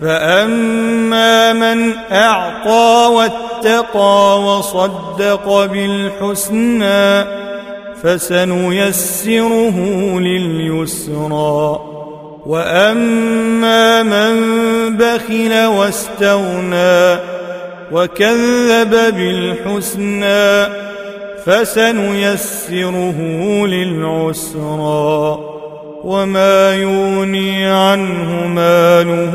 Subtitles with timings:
[0.00, 7.24] فاما من اعطى واتقى وصدق بالحسنى
[8.02, 9.76] فسنيسره
[10.20, 11.80] لليسرى
[12.46, 14.36] واما من
[14.96, 17.20] بخل واستغنى
[17.92, 20.66] وكذب بالحسنى
[21.46, 23.16] فسنيسره
[23.66, 25.38] للعسرى
[26.04, 29.34] وما يغني عنه ماله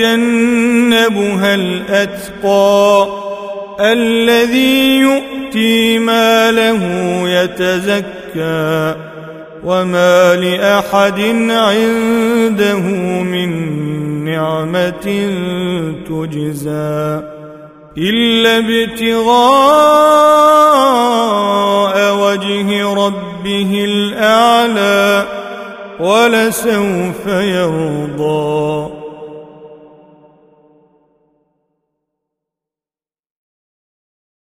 [0.00, 0.74] وسيجنبها
[1.54, 3.06] الأتقى
[3.80, 6.82] الذي يؤتي ماله
[7.28, 8.94] يتزكى
[9.64, 12.80] وما لأحد عنده
[13.22, 13.50] من
[14.24, 15.30] نعمة
[16.08, 17.20] تجزى
[17.98, 19.20] إلا ابتغاء
[22.16, 25.26] وجه ربه الأعلى
[26.00, 28.99] ولسوف يرضى